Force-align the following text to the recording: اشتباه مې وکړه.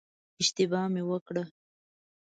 اشتباه 0.41 0.85
مې 0.93 1.03
وکړه. 1.09 1.43